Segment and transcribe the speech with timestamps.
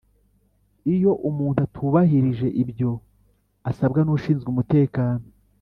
[0.93, 2.91] Iyo umuntu atubahirije ibyo
[3.69, 5.23] asabwa n’ ushinzwe umutekano